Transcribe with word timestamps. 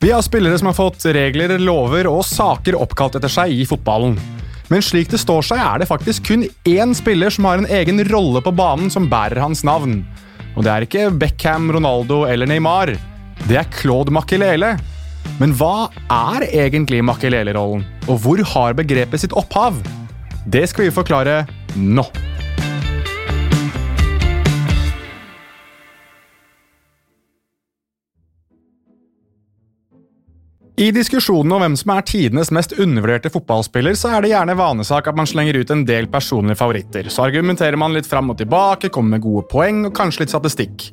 Vi 0.00 0.12
har 0.12 0.22
spillere 0.22 0.58
som 0.58 0.66
har 0.66 0.76
fått 0.78 1.04
regler, 1.10 1.56
lover 1.58 2.06
og 2.06 2.20
saker 2.22 2.76
oppkalt 2.78 3.16
etter 3.18 3.32
seg 3.32 3.50
i 3.50 3.64
fotballen. 3.66 4.12
Men 4.70 4.84
slik 4.84 5.10
det 5.10 5.18
står 5.18 5.42
seg, 5.48 5.58
er 5.58 5.80
det 5.82 5.88
faktisk 5.90 6.28
kun 6.28 6.44
én 6.70 6.94
spiller 6.94 7.34
som 7.34 7.48
har 7.48 7.58
en 7.58 7.66
egen 7.66 7.98
rolle 8.06 8.38
på 8.44 8.52
banen 8.54 8.92
som 8.94 9.08
bærer 9.10 9.42
hans 9.42 9.64
navn. 9.66 10.04
Og 10.54 10.62
det 10.62 10.70
er 10.70 10.86
ikke 10.86 11.08
Beckham, 11.18 11.66
Ronaldo 11.74 12.20
eller 12.30 12.46
Neymar. 12.46 12.94
Det 13.48 13.58
er 13.58 13.66
Claude 13.74 14.14
Makelele. 14.14 14.76
Men 15.42 15.56
hva 15.58 15.90
er 16.06 16.46
egentlig 16.46 17.02
Makelele-rollen, 17.02 17.82
og 18.06 18.22
hvor 18.22 18.44
har 18.54 18.78
begrepet 18.78 19.24
sitt 19.24 19.34
opphav? 19.34 19.82
Det 20.46 20.62
skal 20.70 20.86
vi 20.86 20.94
forklare 20.94 21.40
nå. 21.74 22.06
I 30.78 30.92
diskusjonen 30.94 31.50
om 31.50 31.58
hvem 31.58 31.74
som 31.74 31.90
er 31.90 32.04
tidenes 32.06 32.52
mest 32.54 32.70
undervurderte 32.78 33.32
fotballspiller, 33.34 33.96
så 33.98 34.12
er 34.14 34.22
det 34.22 34.28
gjerne 34.30 34.54
vanesak 34.54 35.08
at 35.10 35.16
man 35.18 35.26
slenger 35.26 35.56
ut 35.58 35.72
en 35.74 35.80
del 35.88 36.06
personlige 36.06 36.60
favoritter. 36.60 37.08
Så 37.10 37.24
argumenterer 37.24 37.74
man 37.74 37.96
litt 37.96 38.06
fram 38.06 38.30
og 38.30 38.38
tilbake, 38.38 38.92
kommer 38.94 39.16
med 39.16 39.24
gode 39.24 39.42
poeng 39.50 39.80
og 39.88 39.96
kanskje 39.98 40.22
litt 40.22 40.34
statistikk. 40.36 40.84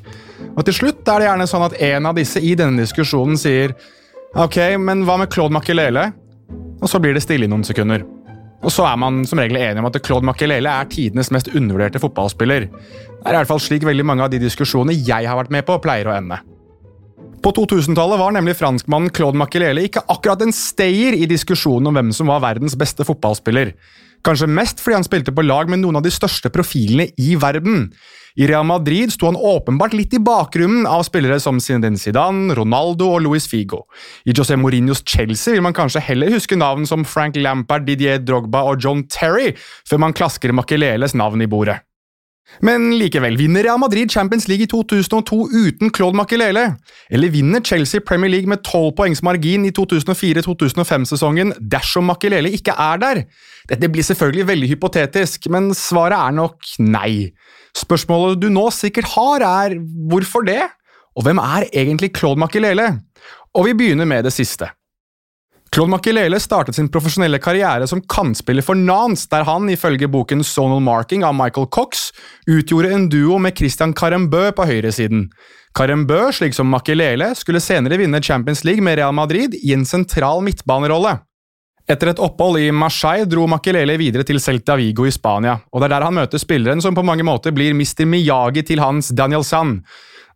Og 0.56 0.64
til 0.66 0.78
slutt 0.80 1.06
er 1.06 1.22
det 1.22 1.28
gjerne 1.28 1.48
sånn 1.52 1.68
at 1.68 1.78
en 1.92 2.10
av 2.10 2.18
disse 2.18 2.42
i 2.42 2.56
denne 2.58 2.82
diskusjonen 2.82 3.38
sier 3.38 3.76
Ok, 4.34 4.58
men 4.82 5.06
hva 5.06 5.20
med 5.22 5.30
Claude 5.32 5.54
Makelele? 5.54 6.08
Og 6.82 6.90
så 6.90 6.98
blir 7.00 7.14
det 7.14 7.22
stille 7.22 7.46
i 7.46 7.54
noen 7.54 7.64
sekunder. 7.64 8.02
Og 8.66 8.74
så 8.74 8.90
er 8.90 8.98
man 8.98 9.22
som 9.30 9.38
regel 9.38 9.62
enig 9.62 9.86
om 9.86 9.92
at 9.92 10.02
Claude 10.02 10.26
Makelele 10.26 10.74
er 10.82 10.90
tidenes 10.90 11.30
mest 11.30 11.54
undervurderte 11.54 12.02
fotballspiller. 12.02 12.66
Det 12.66 13.22
er 13.22 13.38
i 13.38 13.38
hvert 13.38 13.54
fall 13.54 13.62
slik 13.62 13.86
veldig 13.86 14.10
mange 14.10 14.26
av 14.26 14.34
de 14.34 14.42
diskusjonene 14.42 14.98
jeg 14.98 15.30
har 15.30 15.38
vært 15.38 15.54
med 15.54 15.70
på, 15.70 15.78
pleier 15.86 16.10
å 16.10 16.18
ende. 16.18 16.42
På 17.44 17.52
2000-tallet 17.52 18.20
var 18.20 18.34
nemlig 18.36 18.56
franskmannen 18.60 19.12
Claude 19.14 19.38
Makelele 19.40 19.86
ikke 19.88 20.04
akkurat 20.12 20.42
en 20.46 20.54
stayer 20.56 21.16
i 21.18 21.28
diskusjonen 21.30 21.90
om 21.90 21.98
hvem 21.98 22.12
som 22.16 22.30
var 22.32 22.44
verdens 22.44 22.76
beste 22.80 23.06
fotballspiller. 23.08 23.74
Kanskje 24.26 24.50
mest 24.50 24.82
fordi 24.82 24.98
han 24.98 25.06
spilte 25.06 25.34
på 25.36 25.46
lag 25.46 25.70
med 25.70 25.84
noen 25.84 26.00
av 26.00 26.06
de 26.06 26.14
største 26.14 26.50
profilene 26.54 27.12
i 27.22 27.36
verden. 27.38 27.90
I 28.36 28.50
Real 28.50 28.66
Madrid 28.68 29.14
sto 29.14 29.30
han 29.30 29.38
åpenbart 29.40 29.94
litt 29.96 30.14
i 30.18 30.20
bakgrunnen 30.20 30.88
av 30.90 31.06
spillere 31.08 31.38
som 31.40 31.62
Zinedine 31.64 32.00
Zidane, 32.02 32.56
Ronaldo 32.58 33.14
og 33.14 33.24
Luis 33.24 33.48
Figo. 33.48 33.86
I 34.28 34.36
José 34.36 34.58
Mourinhos 34.60 35.06
Chelsea 35.08 35.56
vil 35.56 35.64
man 35.64 35.78
kanskje 35.78 36.04
heller 36.04 36.34
huske 36.34 36.58
navn 36.60 36.90
som 36.90 37.06
Frank 37.08 37.40
Lampard, 37.40 37.86
Didier 37.88 38.20
Drogba 38.20 38.66
og 38.68 38.84
John 38.84 39.06
Terry, 39.08 39.54
før 39.88 40.04
man 40.04 40.18
klasker 40.18 40.52
Makeleles 40.52 41.16
navn 41.16 41.46
i 41.46 41.48
bordet. 41.48 41.80
Men 42.64 42.92
likevel, 42.96 43.36
vinner 43.40 43.66
Real 43.66 43.80
Madrid 43.82 44.12
Champions 44.14 44.48
League 44.48 44.64
i 44.64 44.70
2002 44.70 45.40
uten 45.50 45.92
Claude 45.94 46.18
Makelele? 46.18 46.66
Eller 47.10 47.34
vinner 47.34 47.64
Chelsea 47.66 48.04
Premier 48.06 48.32
League 48.32 48.50
med 48.50 48.64
12 48.64 48.94
poengs 48.98 49.24
margin 49.26 49.66
i 49.68 49.74
2004-2005-sesongen 49.76 51.56
dersom 51.60 52.08
Makelele 52.10 52.54
ikke 52.56 52.76
er 52.78 53.02
der? 53.02 53.24
Dette 53.70 53.90
blir 53.92 54.06
selvfølgelig 54.06 54.48
veldig 54.52 54.72
hypotetisk, 54.76 55.50
men 55.52 55.74
svaret 55.76 56.18
er 56.20 56.38
nok 56.38 56.72
nei. 56.80 57.34
Spørsmålet 57.76 58.40
du 58.40 58.48
nå 58.54 58.70
sikkert 58.72 59.10
har, 59.18 59.44
er 59.66 59.78
hvorfor 60.12 60.46
det? 60.48 60.62
Og 61.16 61.26
hvem 61.28 61.42
er 61.44 61.70
egentlig 61.74 62.14
Claude 62.16 62.40
Makelele? 62.40 62.92
Og 63.56 63.70
vi 63.70 63.78
begynner 63.78 64.08
med 64.08 64.28
det 64.28 64.36
siste. 64.36 64.70
Claude 65.76 65.92
Makelele 65.92 66.38
startet 66.40 66.78
sin 66.78 66.88
profesjonelle 66.88 67.36
karriere 67.44 67.84
som 67.88 68.00
kantspiller 68.00 68.64
for 68.64 68.80
Nans, 68.80 69.26
der 69.28 69.44
han, 69.44 69.68
ifølge 69.68 70.08
boken 70.08 70.40
Zonal 70.48 70.80
Marking 70.80 71.26
av 71.28 71.34
Michael 71.36 71.68
Cox, 71.68 72.14
utgjorde 72.48 72.94
en 72.96 73.10
duo 73.12 73.36
med 73.44 73.58
Christian 73.60 73.92
Carembø 73.92 74.54
på 74.56 74.70
høyresiden. 74.70 75.26
Carembø, 75.76 76.30
slik 76.32 76.56
som 76.56 76.72
Makelele, 76.72 77.34
skulle 77.36 77.60
senere 77.60 78.00
vinne 78.00 78.24
Champions 78.24 78.64
League 78.64 78.88
med 78.88 78.96
Real 79.02 79.12
Madrid 79.12 79.60
i 79.60 79.76
en 79.76 79.84
sentral 79.84 80.40
midtbanerolle. 80.48 81.18
Etter 81.92 82.14
et 82.14 82.24
opphold 82.24 82.62
i 82.64 82.72
Marseille 82.72 83.28
dro 83.28 83.44
Makelele 83.44 84.00
videre 84.00 84.24
til 84.24 84.40
Celta 84.40 84.80
Vigo 84.80 85.04
i 85.04 85.12
Spania, 85.12 85.60
og 85.60 85.84
det 85.84 85.92
er 85.92 85.98
der 85.98 86.08
han 86.08 86.20
møter 86.22 86.40
spilleren 86.40 86.80
som 86.80 86.96
på 86.96 87.04
mange 87.04 87.28
måter 87.28 87.52
blir 87.52 87.76
Mr. 87.76 88.08
Miyagi 88.08 88.64
til 88.72 88.80
hans 88.80 89.12
Daniel 89.12 89.44
San. 89.44 89.82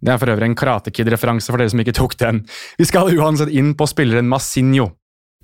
Det 0.04 0.12
er 0.12 0.20
for 0.20 0.36
øvrig 0.36 0.52
en 0.52 0.60
Karate 0.60 0.92
Kid-referanse 0.92 1.48
for 1.48 1.64
dere 1.64 1.72
som 1.72 1.80
ikke 1.80 1.96
tok 1.96 2.20
den. 2.20 2.44
Vi 2.76 2.92
skal 2.92 3.16
uansett 3.16 3.56
inn 3.56 3.78
på 3.80 3.88
spilleren 3.88 4.28
Massinho. 4.28 4.99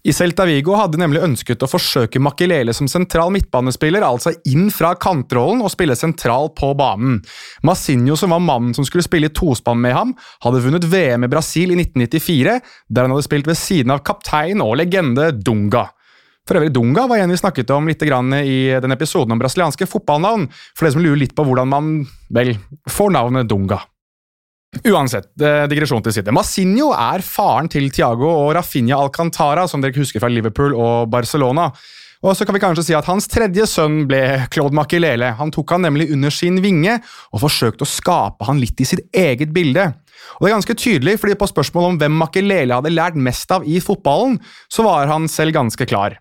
I 0.06 0.14
Celta 0.14 0.46
Vigo 0.46 0.76
hadde 0.78 1.00
nemlig 1.02 1.24
ønsket 1.26 1.64
å 1.66 1.68
forsøke 1.70 2.20
Makelele 2.22 2.76
som 2.78 2.86
sentral 2.86 3.32
midtbanespiller, 3.34 4.04
altså 4.06 4.36
inn 4.46 4.68
fra 4.70 4.92
kantrollen 5.02 5.64
og 5.66 5.72
spille 5.74 5.96
sentral 5.98 6.52
på 6.54 6.70
banen. 6.78 7.24
Massinho, 7.66 8.14
som 8.14 8.36
var 8.36 8.44
mannen 8.46 8.76
som 8.78 8.86
skulle 8.86 9.02
spille 9.08 9.32
i 9.32 9.34
tospann 9.34 9.82
med 9.82 9.96
ham, 9.98 10.12
hadde 10.46 10.62
vunnet 10.62 10.86
VM 10.92 11.26
i 11.26 11.32
Brasil 11.32 11.74
i 11.74 11.80
1994, 11.82 12.54
der 12.86 13.08
han 13.08 13.16
hadde 13.16 13.26
spilt 13.26 13.50
ved 13.50 13.58
siden 13.58 13.96
av 13.96 14.04
kaptein 14.06 14.62
og 14.62 14.76
legende 14.78 15.32
Dunga. 15.40 15.88
For 16.46 16.60
øvrig, 16.60 16.76
Dunga 16.78 17.08
var 17.10 17.24
en 17.24 17.34
vi 17.34 17.42
snakket 17.42 17.74
om 17.74 17.90
litt 17.90 18.06
i 18.06 18.14
den 18.78 18.94
episoden 18.94 19.34
om 19.34 19.42
brasilianske 19.42 19.90
fotballnavn, 19.90 20.46
for 20.78 20.86
det 20.86 20.94
som 20.94 21.02
lurer 21.02 21.24
litt 21.24 21.34
på 21.34 21.50
hvordan 21.50 21.74
man 21.74 21.92
vel 22.30 22.54
får 22.94 23.10
navnet 23.18 23.50
Dunga. 23.50 23.82
Uansett, 24.84 25.30
digresjon 25.72 26.04
til 26.04 26.18
side. 26.18 26.34
Massinho 26.36 26.92
er 26.92 27.24
faren 27.26 27.70
til 27.72 27.88
Thiago 27.94 28.28
og 28.28 28.56
Rafinha 28.58 28.98
Alcantara, 29.00 29.68
som 29.72 29.84
dere 29.84 29.96
husker 29.96 30.20
fra 30.24 30.32
Liverpool 30.32 30.76
og 30.76 31.08
Barcelona. 31.14 31.70
Og 32.26 32.34
så 32.34 32.46
kan 32.48 32.56
vi 32.56 32.62
kanskje 32.64 32.88
si 32.88 32.96
at 32.98 33.06
Hans 33.06 33.28
tredje 33.30 33.68
sønn 33.70 34.06
ble 34.10 34.48
Claude 34.54 34.76
Makelele. 34.76 35.34
Han 35.38 35.52
tok 35.54 35.76
han 35.76 35.86
nemlig 35.86 36.10
under 36.16 36.34
sin 36.34 36.58
vinge 36.64 36.98
og 37.32 37.44
forsøkte 37.44 37.86
å 37.86 37.90
skape 37.90 38.48
han 38.48 38.62
litt 38.62 38.82
i 38.82 38.88
sitt 38.90 39.06
eget 39.14 39.54
bilde. 39.54 39.92
Og 40.36 40.46
det 40.46 40.50
er 40.50 40.56
ganske 40.56 40.78
tydelig, 40.80 41.20
fordi 41.22 41.38
På 41.38 41.48
spørsmålet 41.52 41.94
om 41.94 41.98
hvem 42.02 42.20
Makelele 42.24 42.80
hadde 42.80 42.94
lært 42.94 43.20
mest 43.20 43.52
av 43.52 43.68
i 43.68 43.80
fotballen, 43.84 44.40
så 44.72 44.88
var 44.88 45.12
han 45.12 45.30
selv 45.30 45.54
ganske 45.54 45.86
klar. 45.86 46.18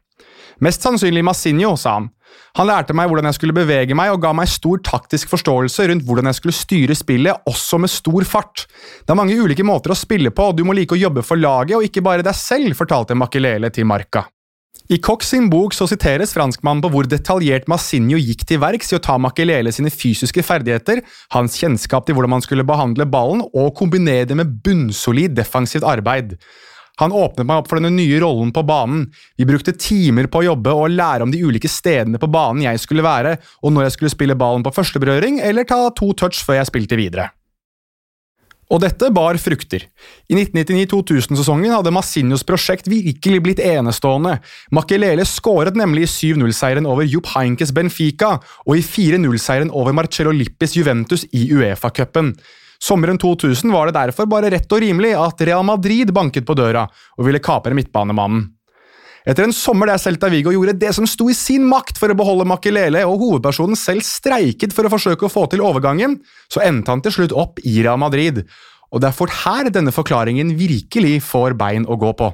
Mest 0.63 0.85
sannsynlig 0.85 1.25
Massinho, 1.27 1.75
sa 1.81 1.99
han. 1.99 2.11
Han 2.59 2.69
lærte 2.71 2.95
meg 2.95 3.09
hvordan 3.11 3.29
jeg 3.29 3.39
skulle 3.39 3.57
bevege 3.57 3.97
meg, 3.99 4.13
og 4.15 4.21
ga 4.23 4.31
meg 4.37 4.51
stor 4.51 4.83
taktisk 4.87 5.33
forståelse 5.33 5.89
rundt 5.91 6.07
hvordan 6.07 6.31
jeg 6.31 6.39
skulle 6.39 6.57
styre 6.57 6.99
spillet, 6.99 7.47
også 7.51 7.81
med 7.83 7.91
stor 7.91 8.27
fart. 8.29 8.67
Det 9.03 9.15
er 9.15 9.19
mange 9.19 9.39
ulike 9.39 9.67
måter 9.67 9.95
å 9.95 9.99
spille 9.99 10.31
på, 10.35 10.51
og 10.51 10.59
du 10.59 10.65
må 10.67 10.77
like 10.77 10.95
å 10.95 11.01
jobbe 11.01 11.25
for 11.27 11.41
laget 11.41 11.79
og 11.79 11.87
ikke 11.89 12.05
bare 12.05 12.27
deg 12.27 12.39
selv, 12.39 12.77
fortalte 12.79 13.19
Makelele 13.19 13.73
til 13.75 13.89
Marka. 13.91 14.27
I 14.93 14.99
Cox 15.01 15.31
sin 15.33 15.47
bok 15.49 15.73
så 15.73 15.87
siteres 15.89 16.35
franskmannen 16.37 16.83
på 16.85 16.91
hvor 16.93 17.07
detaljert 17.09 17.71
Massinho 17.73 18.19
gikk 18.21 18.43
til 18.51 18.59
verks 18.61 18.93
i 18.93 18.99
å 18.99 19.01
ta 19.01 19.15
Makelele 19.17 19.73
sine 19.73 19.89
fysiske 19.89 20.45
ferdigheter, 20.45 21.01
hans 21.33 21.57
kjennskap 21.57 22.05
til 22.05 22.19
hvordan 22.19 22.35
man 22.35 22.45
skulle 22.45 22.67
behandle 22.69 23.07
ballen, 23.09 23.41
og 23.57 23.73
kombinere 23.79 24.29
det 24.29 24.37
med 24.37 24.59
bunnsolid 24.67 25.33
defensivt 25.39 25.89
arbeid. 25.89 26.37
Han 27.03 27.15
åpnet 27.15 27.49
meg 27.49 27.63
opp 27.63 27.71
for 27.71 27.81
denne 27.81 27.91
nye 27.95 28.19
rollen 28.23 28.53
på 28.55 28.63
banen. 28.67 29.09
Vi 29.39 29.47
brukte 29.49 29.75
timer 29.75 30.29
på 30.31 30.43
å 30.43 30.49
jobbe 30.53 30.75
og 30.75 30.93
lære 30.95 31.27
om 31.27 31.33
de 31.35 31.43
ulike 31.43 31.71
stedene 31.71 32.21
på 32.23 32.31
banen 32.31 32.63
jeg 32.67 32.83
skulle 32.83 33.07
være, 33.07 33.37
og 33.63 33.75
når 33.75 33.89
jeg 33.89 33.97
skulle 33.97 34.15
spille 34.15 34.39
ballen 34.39 34.67
på 34.67 34.75
førsteberøring 34.75 35.41
eller 35.43 35.67
ta 35.67 35.89
to 35.97 36.13
touch 36.15 36.45
før 36.47 36.61
jeg 36.61 36.71
spilte 36.71 37.01
videre. 37.01 37.33
Og 38.73 38.81
dette 38.81 39.11
bar 39.13 39.37
frukter. 39.39 39.85
I 40.31 40.37
1999-2000-sesongen 40.39 41.75
hadde 41.75 41.93
Massinhos 41.93 42.47
prosjekt 42.49 42.89
virkelig 42.89 43.43
blitt 43.45 43.61
enestående. 43.63 44.39
Makelele 44.75 45.27
skåret 45.29 45.77
nemlig 45.77 46.07
i 46.07 46.11
7-0-seieren 46.11 46.89
over 46.89 47.05
Jupp 47.05 47.29
Heinkes 47.35 47.75
Benfica 47.77 48.39
og 48.65 48.79
i 48.79 48.85
4-0-seieren 48.87 49.73
over 49.75 49.95
Marcello 49.97 50.33
Lippis 50.35 50.79
Juventus 50.79 51.27
i 51.37 51.51
Uefa-cupen. 51.53 52.33
Sommeren 52.85 53.17
2000 53.21 53.73
var 53.73 53.89
det 53.89 53.97
derfor 53.97 54.29
bare 54.29 54.51
rett 54.53 54.73
og 54.73 54.83
rimelig 54.83 55.15
at 55.17 55.41
Real 55.49 55.65
Madrid 55.65 56.13
banket 56.13 56.45
på 56.45 56.57
døra 56.59 56.85
og 57.17 57.25
ville 57.25 57.41
kapre 57.41 57.73
midtbanemannen. 57.77 58.51
Etter 59.25 59.47
en 59.47 59.55
sommer 59.57 59.89
der 59.89 60.01
Celta 60.03 60.29
Vigo 60.29 60.53
gjorde 60.53 60.75
det 60.77 60.91
som 60.93 61.07
sto 61.09 61.31
i 61.33 61.37
sin 61.37 61.65
makt 61.65 61.97
for 61.97 62.13
å 62.13 62.17
beholde 62.19 62.45
Makelele, 62.45 63.07
og 63.09 63.23
hovedpersonen 63.23 63.79
selv 63.81 64.05
streiket 64.05 64.77
for 64.77 64.85
å 64.85 64.93
forsøke 64.93 65.25
å 65.25 65.33
få 65.33 65.47
til 65.49 65.65
overgangen, 65.65 66.19
så 66.53 66.61
endte 66.61 66.93
han 66.93 67.01
til 67.01 67.15
slutt 67.17 67.33
opp 67.33 67.63
i 67.65 67.79
Real 67.79 67.97
Madrid. 68.03 68.43
Og 68.93 69.01
det 69.01 69.09
er 69.09 69.17
for 69.17 69.33
her 69.33 69.73
denne 69.73 69.95
forklaringen 69.97 70.53
virkelig 70.59 71.23
får 71.25 71.57
bein 71.57 71.89
å 71.89 71.97
gå 71.97 72.13
på. 72.21 72.29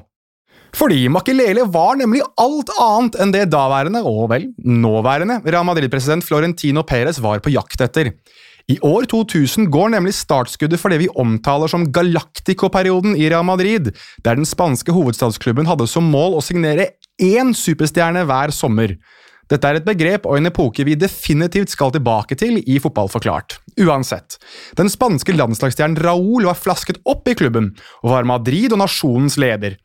Fordi 0.75 1.05
Makelele 1.11 1.63
var 1.71 1.95
nemlig 1.99 2.25
alt 2.39 2.75
annet 2.75 3.17
enn 3.23 3.31
det 3.31 3.47
daværende, 3.51 4.03
og 4.07 4.27
vel, 4.31 4.51
nåværende, 4.59 5.39
Real 5.47 5.67
Madrid-president 5.67 6.27
Florentino 6.27 6.83
Perez 6.87 7.23
var 7.23 7.39
på 7.43 7.55
jakt 7.55 7.87
etter. 7.87 8.11
I 8.69 8.77
år 8.85 9.07
2000 9.09 9.69
går 9.73 9.93
nemlig 9.95 10.13
startskuddet 10.17 10.79
for 10.81 10.93
det 10.93 11.01
vi 11.01 11.09
omtaler 11.19 11.71
som 11.71 11.87
Galactico-perioden 11.93 13.15
i 13.17 13.29
Real 13.29 13.45
Madrid, 13.47 13.89
der 14.25 14.37
den 14.37 14.47
spanske 14.47 14.93
hovedstadsklubben 14.93 15.69
hadde 15.69 15.89
som 15.89 16.11
mål 16.11 16.37
å 16.37 16.45
signere 16.45 16.93
én 17.21 17.55
superstjerne 17.57 18.25
hver 18.29 18.53
sommer. 18.55 18.95
Dette 19.51 19.67
er 19.67 19.81
et 19.81 19.87
begrep 19.87 20.27
og 20.29 20.37
en 20.37 20.47
epoke 20.47 20.85
vi 20.87 20.95
definitivt 20.95 21.73
skal 21.73 21.91
tilbake 21.91 22.37
til 22.39 22.61
i 22.61 22.77
Fotball 22.79 23.09
forklart. 23.11 23.57
Uansett, 23.81 24.37
den 24.79 24.91
spanske 24.91 25.35
landslagsstjernen 25.35 25.99
Raúl 25.99 26.47
var 26.47 26.59
flasket 26.59 27.01
opp 27.03 27.27
i 27.27 27.35
klubben, 27.35 27.73
og 28.05 28.13
var 28.13 28.29
Madrid 28.29 28.71
og 28.71 28.79
nasjonens 28.79 29.35
leder. 29.41 29.75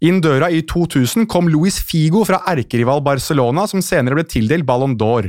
Inn 0.00 0.22
døra 0.24 0.48
i 0.48 0.62
2000 0.64 1.26
kom 1.28 1.50
Luis 1.50 1.80
Figo 1.84 2.22
fra 2.24 2.38
erkerival 2.48 3.02
Barcelona, 3.04 3.66
som 3.68 3.82
senere 3.84 4.16
ble 4.16 4.24
tildelt 4.30 4.64
Ballon 4.68 4.94
d'Or. 4.96 5.28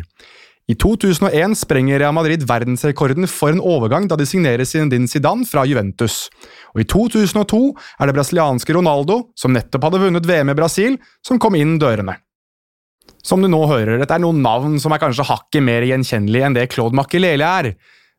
I 0.72 0.76
2001 0.80 1.58
sprenger 1.58 2.00
Real 2.00 2.14
Madrid 2.16 2.46
verdensrekorden 2.48 3.28
for 3.28 3.52
en 3.52 3.60
overgang 3.60 4.06
da 4.08 4.16
de 4.16 4.28
signerer 4.30 4.64
Zinedine 4.64 5.10
Zidane 5.10 5.44
fra 5.50 5.66
Juventus. 5.68 6.30
Og 6.72 6.84
I 6.84 6.88
2002 6.88 7.60
er 8.00 8.08
det 8.08 8.16
brasilianske 8.16 8.76
Ronaldo, 8.78 9.18
som 9.36 9.52
nettopp 9.52 9.90
hadde 9.90 10.00
vunnet 10.06 10.30
VM 10.30 10.54
i 10.54 10.56
Brasil, 10.56 10.96
som 11.28 11.42
kom 11.42 11.58
inn 11.60 11.76
dørene. 11.82 12.16
Som 13.26 13.44
du 13.44 13.50
nå 13.52 13.60
hører, 13.68 14.00
dette 14.00 14.16
er 14.16 14.24
noen 14.24 14.40
navn 14.46 14.78
som 14.82 14.94
er 14.96 15.02
kanskje 15.02 15.28
hakket 15.28 15.66
mer 15.66 15.84
gjenkjennelige 15.90 16.48
enn 16.48 16.56
det 16.56 16.70
Claude 16.72 16.96
Makelele 16.98 17.50
er. 17.60 17.74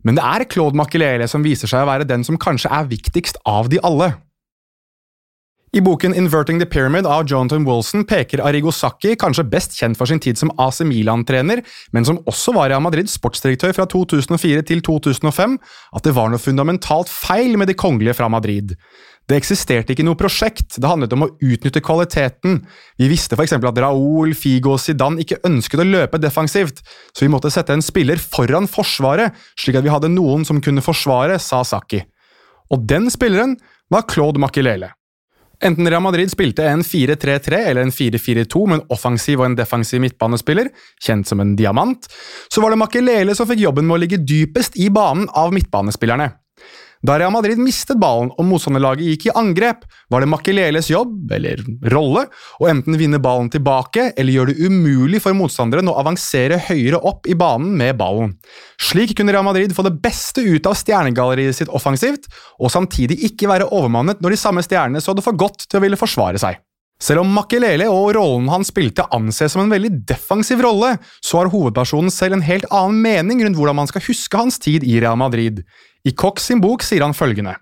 Men 0.05 0.19
det 0.19 0.27
er 0.27 0.45
Claude 0.51 0.77
Makelele 0.77 1.31
som 1.31 1.47
viser 1.47 1.71
seg 1.71 1.87
å 1.87 1.89
være 1.89 2.09
den 2.11 2.27
som 2.27 2.39
kanskje 2.43 2.75
er 2.75 2.91
viktigst 2.91 3.41
av 3.49 3.73
de 3.73 3.81
alle. 3.87 4.13
I 5.73 5.81
boken 5.81 6.13
Inverting 6.15 6.59
the 6.61 6.67
Pyramid 6.67 7.07
av 7.07 7.23
Jonathan 7.25 7.65
Wilson 7.65 8.03
peker 8.05 8.43
Arigo 8.45 8.69
Sacchi, 8.77 9.15
kanskje 9.17 9.47
best 9.49 9.79
kjent 9.79 9.97
for 9.97 10.05
sin 10.05 10.19
tid 10.21 10.37
som 10.37 10.51
AC 10.61 10.83
Milan-trener, 10.85 11.63
men 11.97 12.05
som 12.05 12.19
også 12.29 12.53
var 12.53 12.69
Real 12.69 12.83
Madrids 12.85 13.15
sportsdirektør 13.17 13.73
fra 13.79 13.87
2004 13.89 14.67
til 14.69 14.85
2005, 14.85 15.57
at 15.97 16.05
det 16.05 16.13
var 16.13 16.29
noe 16.29 16.45
fundamentalt 16.45 17.09
feil 17.09 17.57
med 17.57 17.73
de 17.73 17.79
kongelige 17.81 18.19
fra 18.21 18.29
Madrid. 18.29 18.77
Det 19.25 19.41
eksisterte 19.41 19.97
ikke 19.97 20.05
noe 20.05 20.21
prosjekt, 20.21 20.77
det 20.77 20.93
handlet 20.93 21.17
om 21.17 21.25
å 21.25 21.33
utnytte 21.41 21.81
kvaliteten. 21.81 22.61
Vi 23.01 23.09
visste 23.09 23.41
f.eks. 23.41 23.57
at 23.57 23.85
Raúl, 23.89 24.37
Figo 24.37 24.77
og 24.77 24.85
Zidane 24.85 25.25
ikke 25.25 25.41
ønsket 25.49 25.81
å 25.81 25.89
løpe 25.89 26.21
defensivt, 26.21 26.85
så 27.17 27.25
vi 27.25 27.33
måtte 27.33 27.49
sette 27.55 27.73
en 27.73 27.81
spiller 27.81 28.21
foran 28.21 28.69
forsvaret, 28.69 29.33
slik 29.57 29.81
at 29.81 29.89
vi 29.89 29.97
hadde 29.97 30.13
noen 30.13 30.45
som 30.45 30.61
kunne 30.61 30.85
forsvare, 30.85 31.41
sa 31.41 31.65
Sacchi. 31.65 32.05
Og 32.69 32.85
den 32.85 33.09
spilleren 33.09 33.57
var 33.89 34.05
Claude 34.05 34.43
Makelele. 34.43 34.99
Enten 35.63 35.87
Real 35.87 36.03
Madrid 36.03 36.31
spilte 36.33 36.65
en 36.67 36.83
4-3-3 36.83 37.59
eller 37.71 37.87
en 37.87 37.95
4-4-2 37.95 38.63
med 38.67 38.81
en 38.81 38.87
offensiv 38.91 39.39
og 39.39 39.47
en 39.47 39.59
defensiv 39.59 40.03
midtbanespiller, 40.03 40.73
kjent 41.03 41.31
som 41.31 41.43
en 41.43 41.55
diamant, 41.59 42.09
så 42.51 42.65
var 42.65 42.75
det 42.75 42.81
Makelele 42.83 43.37
som 43.39 43.47
fikk 43.47 43.63
jobben 43.63 43.87
med 43.87 43.97
å 43.97 44.03
ligge 44.03 44.19
dypest 44.27 44.79
i 44.83 44.91
banen 44.91 45.29
av 45.39 45.55
midtbanespillerne. 45.55 46.33
Da 47.03 47.17
Real 47.19 47.33
Madrid 47.35 47.59
mistet 47.59 47.99
ballen 47.99 48.29
og 48.39 48.47
motstanderlaget 48.47 49.09
gikk 49.09 49.25
i 49.27 49.33
angrep, 49.35 49.83
var 50.13 50.23
det 50.23 50.29
Makeleles 50.31 50.87
jobb, 50.93 51.33
eller 51.35 51.59
rolle, 51.91 52.29
å 52.63 52.69
enten 52.71 52.95
vinne 53.01 53.19
ballen 53.23 53.51
tilbake 53.51 54.13
eller 54.13 54.37
gjøre 54.37 54.55
det 54.55 54.71
umulig 54.71 55.19
for 55.25 55.35
motstanderen 55.35 55.91
å 55.91 55.97
avansere 55.99 56.61
høyere 56.69 57.03
opp 57.03 57.27
i 57.27 57.35
banen 57.39 57.75
med 57.81 57.99
ballen. 57.99 58.37
Slik 58.79 59.17
kunne 59.19 59.35
Real 59.35 59.49
Madrid 59.49 59.75
få 59.75 59.83
det 59.89 59.97
beste 60.05 60.47
ut 60.47 60.71
av 60.71 60.79
stjernegalleriet 60.79 61.59
sitt 61.59 61.75
offensivt, 61.75 62.31
og 62.63 62.71
samtidig 62.71 63.19
ikke 63.33 63.51
være 63.51 63.73
overmannet 63.75 64.23
når 64.23 64.37
de 64.37 64.45
samme 64.45 64.63
stjernene 64.63 65.03
så 65.03 65.17
det 65.19 65.27
for 65.27 65.35
godt 65.35 65.67
til 65.67 65.83
å 65.83 65.87
ville 65.89 65.99
forsvare 65.99 66.39
seg. 66.39 66.63
Selv 67.03 67.25
om 67.25 67.33
Makelele 67.35 67.89
og 67.91 68.13
rollen 68.15 68.47
han 68.53 68.63
spilte 68.63 69.09
anses 69.11 69.57
som 69.57 69.65
en 69.65 69.73
veldig 69.75 70.05
defensiv 70.07 70.63
rolle, 70.63 70.95
så 71.19 71.41
har 71.41 71.51
hovedpersonen 71.51 72.15
selv 72.15 72.37
en 72.37 72.45
helt 72.47 72.69
annen 72.71 73.01
mening 73.03 73.43
rundt 73.43 73.59
hvordan 73.59 73.81
man 73.81 73.91
skal 73.91 74.05
huske 74.07 74.39
hans 74.39 74.63
tid 74.63 74.87
i 74.87 75.01
Real 75.03 75.19
Madrid. 75.19 75.65
I 76.05 76.15
Cox 76.19 76.49
sin 76.51 76.63
bok 76.63 76.83
sier 76.83 77.05
han 77.05 77.15
følgende. 77.15 77.57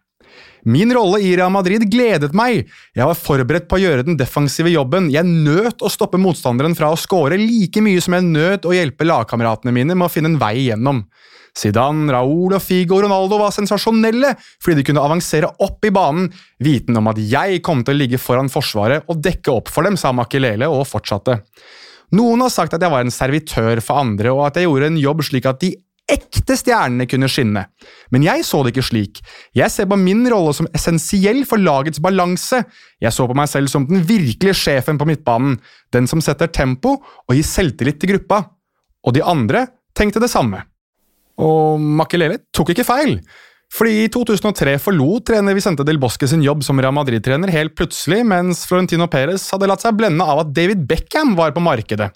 Min 0.63 0.93
rolle 0.93 1.21
i 1.25 1.33
Real 1.37 1.53
Madrid 1.53 1.87
gledet 1.91 2.35
meg. 2.37 2.69
Jeg 2.97 3.09
var 3.09 3.17
forberedt 3.17 3.69
på 3.69 3.79
å 3.79 3.81
gjøre 3.81 4.05
den 4.05 4.19
defensive 4.21 4.69
jobben. 4.73 5.09
Jeg 5.13 5.25
nøt 5.25 5.81
å 5.81 5.91
stoppe 5.93 6.21
motstanderen 6.21 6.77
fra 6.77 6.91
å 6.93 6.99
skåre 7.01 7.39
like 7.41 7.81
mye 7.85 8.01
som 8.05 8.17
jeg 8.17 8.29
nøt 8.29 8.69
å 8.69 8.75
hjelpe 8.77 9.09
lagkameratene 9.09 9.73
mine 9.75 9.97
med 9.97 10.09
å 10.09 10.13
finne 10.13 10.35
en 10.35 10.41
vei 10.41 10.57
igjennom. 10.67 11.05
Zidane, 11.57 12.13
Raúl 12.15 12.55
og 12.55 12.63
Figo 12.63 12.99
og 12.99 13.05
Ronaldo 13.07 13.41
var 13.41 13.55
sensasjonelle 13.55 14.37
fordi 14.63 14.79
de 14.79 14.87
kunne 14.87 15.03
avansere 15.03 15.51
opp 15.65 15.85
i 15.85 15.93
banen, 15.95 16.29
viten 16.63 16.97
om 17.01 17.11
at 17.11 17.19
jeg 17.19 17.59
kom 17.67 17.83
til 17.83 17.97
å 17.97 18.01
ligge 18.05 18.21
foran 18.23 18.53
forsvaret 18.53 19.09
og 19.11 19.23
dekke 19.25 19.57
opp 19.57 19.73
for 19.73 19.89
dem, 19.89 19.99
sa 19.99 20.13
Makelele 20.15 20.69
og 20.71 20.87
fortsatte. 20.89 21.41
Noen 22.15 22.43
har 22.45 22.53
sagt 22.55 22.75
at 22.75 22.83
jeg 22.83 22.93
var 22.93 23.03
en 23.03 23.15
servitør 23.15 23.83
for 23.83 24.03
andre, 24.03 24.31
og 24.35 24.45
at 24.49 24.59
jeg 24.59 24.67
gjorde 24.67 24.93
en 24.93 25.01
jobb 25.01 25.25
slik 25.27 25.47
at 25.47 25.61
de 25.63 25.75
ekte 26.15 26.57
stjernene 26.59 27.07
kunne 27.11 27.29
skinne. 27.31 27.65
Men 28.15 28.25
jeg 28.27 28.45
så 28.47 28.63
det 28.63 28.75
ikke 28.75 28.87
slik. 28.87 29.21
Jeg 29.57 29.73
ser 29.73 29.89
på 29.91 29.99
min 30.01 30.25
rolle 30.31 30.55
som 30.57 30.69
essensiell 30.77 31.45
for 31.49 31.63
lagets 31.63 32.03
balanse. 32.03 32.63
Jeg 33.03 33.15
så 33.17 33.27
på 33.31 33.37
meg 33.39 33.51
selv 33.53 33.71
som 33.73 33.87
den 33.89 34.03
virkelige 34.07 34.57
sjefen 34.59 35.01
på 35.01 35.09
midtbanen, 35.09 35.59
den 35.95 36.09
som 36.11 36.23
setter 36.25 36.51
tempo 36.53 36.97
og 37.01 37.37
gir 37.37 37.47
selvtillit 37.47 38.01
til 38.01 38.15
gruppa. 38.15 38.43
Og 39.07 39.17
de 39.17 39.25
andre 39.25 39.67
tenkte 39.97 40.23
det 40.23 40.33
samme. 40.33 40.65
Og 41.41 41.81
Makelele 41.81 42.43
tok 42.53 42.75
ikke 42.75 42.89
feil. 42.89 43.19
Fordi 43.71 44.05
I 44.05 44.11
2003 44.11 44.75
forlot 44.83 45.29
trener 45.31 45.55
Vicente 45.55 45.85
del 45.87 46.01
Bosque 46.03 46.27
sin 46.29 46.43
jobb 46.43 46.65
som 46.67 46.81
Real 46.83 46.95
Madrid-trener 46.97 47.53
helt 47.55 47.77
plutselig, 47.79 48.25
mens 48.27 48.65
Florentino 48.67 49.07
Perez 49.11 49.45
hadde 49.55 49.69
latt 49.71 49.85
seg 49.85 49.95
blende 49.99 50.27
av 50.27 50.43
at 50.43 50.51
David 50.57 50.83
Beckham 50.91 51.37
var 51.39 51.55
på 51.55 51.63
markedet. 51.63 52.11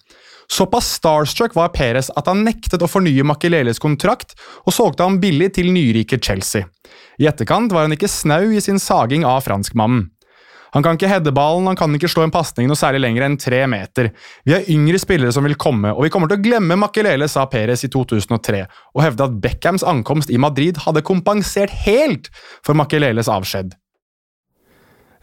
Såpass 0.51 0.93
starstruck 0.99 1.55
var 1.57 1.73
Perez 1.75 2.11
at 2.15 2.29
han 2.31 2.45
nektet 2.47 2.83
å 2.83 2.91
fornye 2.91 3.27
Makeleles 3.27 3.81
kontrakt 3.83 4.37
og 4.65 4.75
solgte 4.77 5.07
ham 5.07 5.21
billig 5.23 5.55
til 5.57 5.71
nyrike 5.75 6.21
Chelsea. 6.21 6.69
I 7.19 7.29
etterkant 7.31 7.73
var 7.73 7.87
han 7.87 7.95
ikke 7.95 8.11
snau 8.11 8.51
i 8.53 8.63
sin 8.63 8.81
saging 8.83 9.25
av 9.29 9.45
franskmannen. 9.47 10.11
Han 10.75 10.83
kan 10.83 10.97
ikke 10.99 11.07
heade 11.07 11.31
ballen, 11.31 11.69
han 11.71 11.79
kan 11.79 11.93
ikke 11.95 12.09
slå 12.11 12.25
en 12.27 12.33
pasning 12.35 12.67
noe 12.67 12.79
særlig 12.79 13.05
lenger 13.05 13.29
enn 13.29 13.37
tre 13.39 13.61
meter. 13.71 14.09
Vi 14.43 14.57
har 14.57 14.67
yngre 14.71 14.99
spillere 14.99 15.31
som 15.35 15.47
vil 15.47 15.55
komme, 15.55 15.93
og 15.95 16.03
vi 16.03 16.11
kommer 16.11 16.31
til 16.31 16.41
å 16.41 16.43
glemme 16.43 16.79
Makelele, 16.83 17.29
sa 17.31 17.45
Perez 17.47 17.87
i 17.87 17.91
2003, 17.95 18.65
og 18.97 19.05
hevde 19.05 19.29
at 19.29 19.39
Beckhams 19.45 19.87
ankomst 19.87 20.35
i 20.35 20.41
Madrid 20.43 20.83
hadde 20.83 21.05
kompensert 21.07 21.71
helt 21.87 22.27
for 22.67 22.75
Makeleles 22.75 23.31
avskjed. 23.31 23.77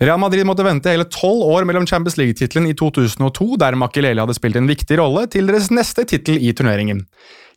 Real 0.02 0.18
Madrid 0.18 0.48
måtte 0.50 0.66
vente 0.66 0.90
hele 0.90 1.06
tolv 1.14 1.44
år 1.46 1.66
mellom 1.70 1.86
Champions 1.86 2.16
League-tittelen 2.18 2.72
i 2.72 2.74
2002, 2.74 3.54
der 3.62 3.78
Makelele 3.78 4.24
hadde 4.24 4.34
spilt 4.34 4.58
en 4.58 4.70
viktig 4.70 4.98
rolle, 4.98 5.28
til 5.30 5.46
deres 5.46 5.70
neste 5.70 6.08
tittel 6.10 6.42
i 6.42 6.50
turneringen. 6.58 7.04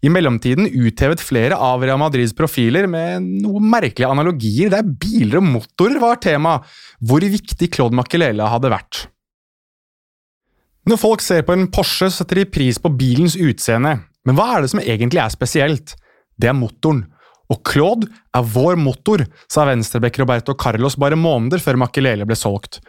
I 0.04 0.10
mellomtiden 0.12 0.68
uthevet 0.68 1.22
flere 1.24 1.56
av 1.56 1.80
Real 1.80 1.96
Madrids 2.02 2.34
profiler 2.36 2.84
med 2.90 3.24
noen 3.46 3.64
merkelige 3.72 4.10
analogier 4.12 4.74
der 4.74 4.84
biler 4.84 5.40
og 5.40 5.48
motorer 5.54 5.96
var 6.02 6.20
tema, 6.20 6.58
hvor 7.00 7.24
viktig 7.24 7.70
Claude 7.72 7.96
Makelele 7.96 8.50
hadde 8.52 8.72
vært. 8.74 9.06
Når 10.84 11.00
folk 11.00 11.24
ser 11.24 11.46
på 11.48 11.56
en 11.56 11.70
Porsche, 11.72 12.10
setter 12.12 12.42
de 12.42 12.50
pris 12.52 12.76
på 12.76 12.92
bilens 12.92 13.38
utseende, 13.40 13.96
men 14.28 14.36
hva 14.36 14.50
er 14.52 14.66
det 14.66 14.74
som 14.74 14.84
egentlig 14.84 15.24
er 15.24 15.32
spesielt? 15.32 15.96
Det 16.36 16.52
er 16.52 16.58
motoren. 16.58 17.06
Og 17.52 17.60
Claude 17.68 18.08
er 18.34 18.46
vår 18.54 18.78
motor, 18.80 19.24
sa 19.50 19.66
venstrebekk 19.68 20.22
Roberto 20.22 20.54
Carlos 20.56 20.96
bare 21.00 21.18
måneder 21.18 21.60
før 21.62 21.80
Makelele 21.84 22.26
ble 22.28 22.38
solgt. 22.38 22.80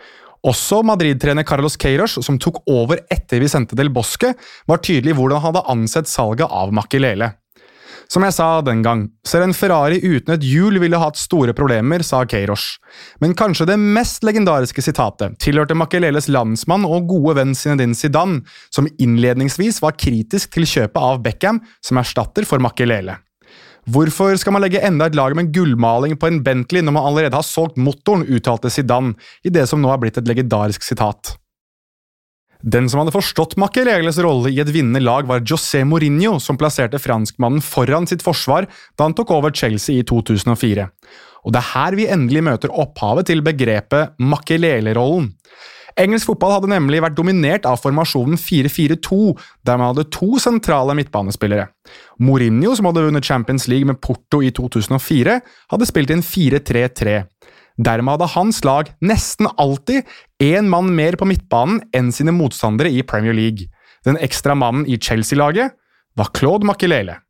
Også 0.46 0.84
Madrid-trener 0.86 1.46
Carlos 1.48 1.76
Queiroz, 1.82 2.20
som 2.22 2.38
tok 2.38 2.62
over 2.70 3.02
etter 3.12 3.42
Vicente 3.42 3.78
del 3.78 3.90
Bosque, 3.90 4.36
var 4.70 4.84
tydelig 4.86 5.16
hvordan 5.18 5.42
han 5.42 5.50
hadde 5.50 5.66
ansett 5.74 6.12
salget 6.12 6.52
av 6.54 6.74
Makelele. 6.76 7.32
Som 8.12 8.22
jeg 8.22 8.36
sa 8.36 8.48
den 8.62 8.84
gang, 8.86 9.08
selv 9.26 9.48
en 9.48 9.56
Ferrari 9.58 9.98
uten 10.04 10.36
et 10.36 10.46
hjul 10.46 10.78
ville 10.82 11.00
hatt 11.02 11.18
store 11.18 11.56
problemer, 11.58 12.04
sa 12.06 12.22
Queiroz. 12.30 12.76
Men 13.24 13.34
kanskje 13.38 13.66
det 13.72 13.80
mest 13.82 14.26
legendariske 14.28 14.84
sitatet 14.86 15.40
tilhørte 15.42 15.78
Makeleles 15.78 16.30
landsmann 16.30 16.86
og 16.86 17.10
gode 17.10 17.40
venn 17.40 17.56
Zinedine 17.58 17.98
Zidane, 17.98 18.44
som 18.70 18.90
innledningsvis 19.02 19.82
var 19.82 19.98
kritisk 19.98 20.54
til 20.54 20.70
kjøpet 20.70 21.02
av 21.02 21.24
Beckham 21.26 21.64
som 21.82 22.02
erstatter 22.02 22.46
for 22.46 22.62
Makelele. 22.62 23.18
Hvorfor 23.86 24.34
skal 24.42 24.56
man 24.56 24.64
legge 24.66 24.82
enda 24.82 25.06
et 25.06 25.18
lag 25.18 25.36
med 25.38 25.52
gullmaling 25.54 26.16
på 26.18 26.30
en 26.30 26.42
Bentley 26.46 26.82
når 26.82 26.96
man 26.96 27.08
allerede 27.12 27.38
har 27.38 27.46
solgt 27.46 27.78
motoren, 27.78 28.26
uttalte 28.26 28.72
Zidane 28.74 29.14
i 29.46 29.54
det 29.54 29.68
som 29.70 29.82
nå 29.82 29.92
er 29.94 30.00
blitt 30.02 30.18
et 30.18 30.30
legendarisk 30.30 30.86
sitat. 30.86 31.36
Den 32.66 32.88
som 32.90 33.04
hadde 33.04 33.14
forstått 33.14 33.60
Makelele's 33.62 34.18
rolle 34.26 34.50
i 34.50 34.58
et 34.64 34.72
vinnende 34.74 35.04
lag, 35.04 35.28
var 35.30 35.44
José 35.46 35.84
Mourinho, 35.86 36.40
som 36.42 36.58
plasserte 36.58 36.98
franskmannen 36.98 37.62
foran 37.62 38.10
sitt 38.10 38.26
forsvar 38.26 38.66
da 38.98 39.06
han 39.06 39.14
tok 39.14 39.36
over 39.36 39.54
Chelsea 39.54 40.00
i 40.02 40.08
2004. 40.08 40.88
Og 41.46 41.54
det 41.54 41.62
er 41.62 41.72
her 41.76 41.98
vi 42.00 42.10
endelig 42.10 42.42
møter 42.48 42.74
opphavet 42.74 43.30
til 43.30 43.46
begrepet 43.46 44.18
Machiavelli-rollen. 44.18 45.30
Engelsk 45.96 46.28
fotball 46.28 46.58
hadde 46.58 46.70
nemlig 46.74 47.00
vært 47.04 47.16
dominert 47.16 47.68
av 47.70 47.80
formasjonen 47.80 48.36
4-4-2, 48.40 49.20
der 49.64 49.78
man 49.80 49.94
hadde 49.94 50.10
to 50.12 50.36
sentrale 50.44 50.96
midtbanespillere. 50.98 51.70
Mourinho, 52.20 52.74
som 52.76 52.90
hadde 52.90 53.06
vunnet 53.06 53.28
Champions 53.28 53.70
League 53.72 53.88
med 53.88 54.02
Porto 54.04 54.42
i 54.44 54.52
2004, 54.52 55.38
hadde 55.72 55.88
spilt 55.88 56.12
inn 56.12 56.26
4-3-3. 56.26 57.22
Dermed 57.88 58.16
hadde 58.16 58.32
hans 58.36 58.62
lag 58.68 58.92
nesten 59.04 59.48
alltid 59.60 60.04
én 60.44 60.68
mann 60.72 60.92
mer 60.96 61.16
på 61.20 61.28
midtbanen 61.28 61.82
enn 61.96 62.12
sine 62.16 62.36
motstandere 62.36 62.92
i 62.92 63.04
Premier 63.08 63.36
League. 63.36 63.70
Den 64.08 64.20
ekstra 64.20 64.56
mannen 64.56 64.84
i 64.88 65.00
Chelsea-laget 65.00 65.76
var 66.16 66.32
Claude 66.36 66.68
Makelele. 66.68 67.22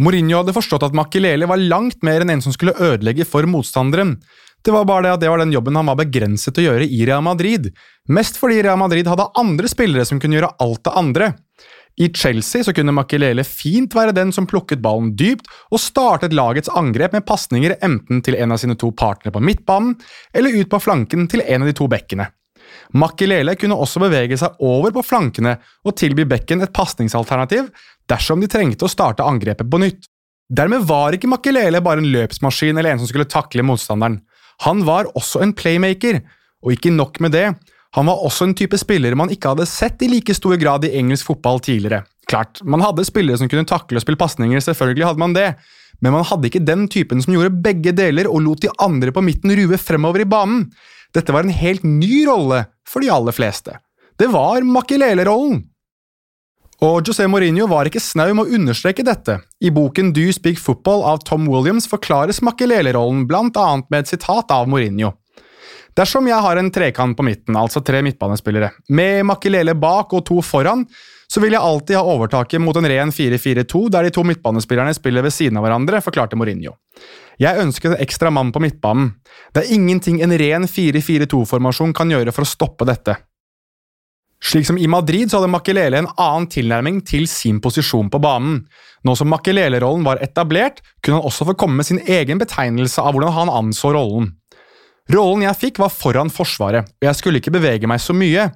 Mourinho 0.00 0.38
hadde 0.40 0.54
forstått 0.56 0.86
at 0.86 0.96
Makelele 0.96 1.48
var 1.48 1.60
langt 1.60 2.00
mer 2.04 2.24
enn 2.24 2.32
en 2.32 2.44
som 2.44 2.54
skulle 2.54 2.76
ødelegge 2.80 3.26
for 3.28 3.44
motstanderen. 3.48 4.16
Det 4.62 4.70
var 4.70 4.86
bare 4.86 5.08
det 5.08 5.14
at 5.16 5.22
det 5.22 5.30
var 5.30 5.42
den 5.42 5.52
jobben 5.54 5.76
han 5.78 5.88
var 5.90 5.98
begrenset 5.98 6.54
til 6.54 6.64
å 6.64 6.72
gjøre 6.72 6.86
i 6.86 7.02
Real 7.08 7.24
Madrid. 7.26 7.72
Mest 8.14 8.38
fordi 8.38 8.60
Real 8.62 8.78
Madrid 8.78 9.08
hadde 9.10 9.30
andre 9.38 9.70
spillere 9.70 10.06
som 10.06 10.20
kunne 10.22 10.38
gjøre 10.38 10.54
alt 10.62 10.84
det 10.86 10.96
andre. 10.98 11.32
I 12.00 12.08
Chelsea 12.08 12.64
så 12.64 12.72
kunne 12.72 12.94
Makelele 12.96 13.44
fint 13.44 13.92
være 13.94 14.14
den 14.16 14.30
som 14.32 14.46
plukket 14.48 14.80
ballen 14.80 15.10
dypt 15.18 15.50
og 15.70 15.82
startet 15.82 16.32
lagets 16.32 16.70
angrep 16.72 17.12
med 17.12 17.26
pasninger 17.28 17.74
enten 17.84 18.22
til 18.24 18.38
en 18.38 18.54
av 18.54 18.62
sine 18.62 18.78
to 18.80 18.94
partnere 18.96 19.34
på 19.34 19.42
midtbanen 19.44 19.98
eller 20.32 20.56
ut 20.56 20.70
på 20.72 20.80
flanken 20.80 21.26
til 21.28 21.44
en 21.44 21.66
av 21.66 21.68
de 21.68 21.76
to 21.76 21.90
bekkene. 21.92 22.30
Makelele 22.96 23.54
kunne 23.60 23.76
også 23.76 24.00
bevege 24.00 24.38
seg 24.40 24.56
over 24.64 24.94
på 24.94 25.04
flankene 25.04 25.58
og 25.84 25.96
tilby 26.00 26.24
bekken 26.28 26.64
et 26.64 26.72
pasningsalternativ 26.72 27.68
dersom 28.08 28.40
de 28.40 28.48
trengte 28.48 28.88
å 28.88 28.92
starte 28.92 29.26
angrepet 29.26 29.68
på 29.68 29.80
nytt. 29.82 30.08
Dermed 30.52 30.86
var 30.88 31.16
ikke 31.16 31.30
Makelele 31.30 31.80
bare 31.84 32.00
en 32.00 32.10
løpsmaskin 32.12 32.76
eller 32.76 32.94
en 32.94 33.02
som 33.02 33.08
skulle 33.08 33.28
takle 33.28 33.64
motstanderen. 33.64 34.20
Han 34.66 34.84
var 34.86 35.10
også 35.18 35.42
en 35.42 35.54
playmaker, 35.56 36.20
og 36.62 36.74
ikke 36.76 36.92
nok 36.94 37.18
med 37.22 37.34
det, 37.34 37.46
han 37.92 38.08
var 38.08 38.22
også 38.24 38.46
en 38.48 38.54
type 38.56 38.78
spiller 38.80 39.12
man 39.18 39.32
ikke 39.32 39.50
hadde 39.52 39.68
sett 39.68 40.00
i 40.04 40.08
like 40.08 40.32
stor 40.36 40.56
grad 40.60 40.86
i 40.88 40.94
engelsk 40.96 41.28
fotball 41.28 41.60
tidligere. 41.60 42.06
Klart, 42.30 42.62
man 42.64 42.80
hadde 42.80 43.04
spillere 43.04 43.36
som 43.36 43.50
kunne 43.52 43.68
takle 43.68 43.98
og 43.98 44.04
spille 44.04 44.20
pasninger, 44.20 44.62
selvfølgelig 44.64 45.10
hadde 45.10 45.20
man 45.20 45.34
det, 45.36 45.48
men 46.00 46.14
man 46.14 46.24
hadde 46.26 46.48
ikke 46.48 46.64
den 46.64 46.86
typen 46.90 47.20
som 47.22 47.34
gjorde 47.34 47.60
begge 47.64 47.92
deler 47.94 48.30
og 48.30 48.40
lot 48.46 48.62
de 48.64 48.70
andre 48.82 49.12
på 49.12 49.24
midten 49.24 49.52
ruve 49.58 49.78
fremover 49.78 50.24
i 50.24 50.28
banen. 50.28 50.64
Dette 51.12 51.34
var 51.34 51.44
en 51.44 51.52
helt 51.52 51.84
ny 51.84 52.24
rolle 52.30 52.64
for 52.88 53.04
de 53.04 53.12
aller 53.12 53.36
fleste. 53.36 53.76
Det 54.16 54.30
var 54.32 54.64
Makelele-rollen. 54.64 55.60
Og 56.82 57.06
José 57.06 57.28
Mourinho 57.30 57.68
var 57.70 57.86
ikke 57.86 58.02
snau 58.02 58.32
med 58.34 58.48
å 58.48 58.56
understreke 58.58 59.04
dette. 59.06 59.36
I 59.62 59.70
boken 59.70 60.08
Do 60.10 60.24
You 60.24 60.34
Speak 60.34 60.58
Football 60.58 61.04
av 61.06 61.20
Tom 61.22 61.46
Williams 61.46 61.86
forklares 61.86 62.40
Makelele-rollen 62.42 63.22
bl.a. 63.30 63.66
med 63.86 64.00
et 64.00 64.10
sitat 64.10 64.50
av 64.50 64.66
Mourinho. 64.66 65.12
Dersom 65.94 66.26
jeg 66.26 66.42
har 66.42 66.58
en 66.58 66.72
trekant 66.74 67.14
på 67.14 67.26
midten, 67.28 67.54
altså 67.54 67.84
tre 67.86 68.00
midtbanespillere, 68.02 68.72
med 68.90 69.28
Makelele 69.28 69.76
bak 69.78 70.10
og 70.16 70.24
to 70.26 70.40
foran, 70.42 70.82
så 71.30 71.40
vil 71.44 71.54
jeg 71.54 71.62
alltid 71.62 72.00
ha 72.00 72.16
overtaket 72.16 72.60
mot 72.60 72.76
en 72.76 72.88
ren 72.90 73.14
4-4-2, 73.14 73.86
der 73.92 74.08
de 74.08 74.14
to 74.16 74.24
midtbanespillerne 74.26 74.96
spiller 74.96 75.22
ved 75.22 75.36
siden 75.36 75.60
av 75.60 75.68
hverandre, 75.68 76.02
forklarte 76.02 76.38
Mourinho. 76.40 76.74
Jeg 77.38 77.62
ønsker 77.62 77.92
en 77.92 78.02
ekstra 78.02 78.32
mann 78.34 78.50
på 78.52 78.60
midtbanen. 78.64 79.14
Det 79.54 79.62
er 79.62 79.76
ingenting 79.76 80.18
en 80.24 80.34
ren 80.34 80.66
4-4-2-formasjon 80.66 81.94
kan 81.94 82.10
gjøre 82.10 82.34
for 82.34 82.42
å 82.42 82.50
stoppe 82.56 82.88
dette. 82.90 83.20
Slik 84.42 84.66
som 84.66 84.78
i 84.78 84.88
Madrid 84.90 85.30
så 85.30 85.38
hadde 85.38 85.52
Makelele 85.52 86.00
en 86.02 86.10
annen 86.18 86.48
tilnærming 86.50 86.98
til 87.06 87.28
sin 87.30 87.60
posisjon 87.62 88.10
på 88.10 88.18
banen. 88.22 88.64
Nå 89.06 89.14
som 89.18 89.30
Makelele-rollen 89.30 90.02
var 90.06 90.22
etablert, 90.24 90.80
kunne 91.02 91.20
han 91.20 91.28
også 91.28 91.46
få 91.46 91.54
komme 91.58 91.78
med 91.78 91.86
sin 91.86 92.02
egen 92.02 92.42
betegnelse 92.42 93.02
av 93.02 93.14
hvordan 93.14 93.36
han 93.36 93.52
anså 93.54 93.92
rollen. 93.94 94.32
Rollen 95.12 95.44
jeg 95.46 95.58
fikk, 95.58 95.80
var 95.82 95.94
foran 95.94 96.30
Forsvaret, 96.30 96.86
og 96.86 97.06
jeg 97.06 97.18
skulle 97.18 97.42
ikke 97.42 97.54
bevege 97.54 97.90
meg 97.90 98.02
så 98.02 98.14
mye. 98.14 98.48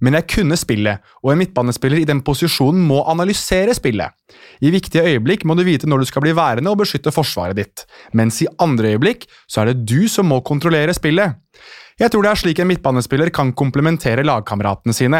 Men 0.00 0.16
jeg 0.18 0.28
kunne 0.34 0.58
spillet, 0.58 1.04
og 1.22 1.32
en 1.32 1.40
midtbanespiller 1.42 2.00
i 2.00 2.08
den 2.08 2.22
posisjonen 2.24 2.80
må 2.88 3.02
analysere 3.10 3.74
spillet. 3.76 4.16
I 4.64 4.72
viktige 4.72 5.04
øyeblikk 5.04 5.44
må 5.44 5.56
du 5.56 5.64
vite 5.66 5.88
når 5.90 6.02
du 6.02 6.10
skal 6.10 6.24
bli 6.24 6.36
værende 6.36 6.72
og 6.72 6.80
beskytte 6.82 7.12
forsvaret 7.14 7.58
ditt, 7.58 7.84
mens 8.16 8.40
i 8.44 8.48
andre 8.62 8.94
øyeblikk 8.94 9.28
så 9.46 9.62
er 9.62 9.72
det 9.72 9.84
du 9.88 10.08
som 10.08 10.30
må 10.30 10.40
kontrollere 10.46 10.94
spillet. 10.96 11.36
Jeg 12.00 12.08
tror 12.14 12.24
det 12.24 12.30
er 12.30 12.38
slik 12.40 12.60
en 12.62 12.68
midtbanespiller 12.70 13.28
kan 13.34 13.50
komplementere 13.52 14.22
lagkameratene 14.24 14.94
sine. 14.96 15.18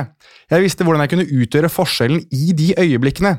Jeg 0.48 0.64
visste 0.64 0.86
hvordan 0.86 1.04
jeg 1.04 1.12
kunne 1.12 1.26
utgjøre 1.42 1.68
forskjellen 1.68 2.22
i 2.32 2.54
de 2.56 2.70
øyeblikkene. 2.80 3.34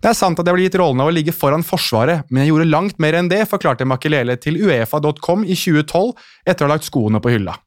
Det 0.00 0.08
er 0.08 0.16
sant 0.16 0.40
at 0.40 0.48
jeg 0.48 0.56
ble 0.56 0.64
gitt 0.64 0.78
rollen 0.80 1.04
av 1.04 1.10
å 1.10 1.12
ligge 1.12 1.34
foran 1.36 1.66
Forsvaret, 1.66 2.24
men 2.30 2.44
jeg 2.44 2.54
gjorde 2.54 2.70
langt 2.72 3.02
mer 3.02 3.18
enn 3.18 3.28
det, 3.28 3.42
forklarte 3.50 3.84
Makelele 3.84 4.38
til 4.40 4.56
uefa.com 4.64 5.44
i 5.44 5.52
2012 5.52 6.14
etter 6.48 6.64
å 6.64 6.70
ha 6.70 6.72
lagt 6.72 6.88
skoene 6.88 7.20
på 7.20 7.36
hylla. 7.36 7.58